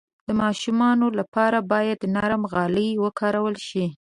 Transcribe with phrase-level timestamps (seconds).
[0.27, 3.85] د ماشومانو لپاره باید نرم غالۍ وکارول شي.